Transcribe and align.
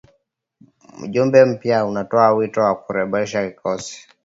Mjumbe 0.99 1.41
mpya 1.45 1.81
anatoa 1.81 2.27
wito 2.37 2.61
wa 2.61 2.73
kurekebisha 2.83 3.39
kikosi 3.51 4.07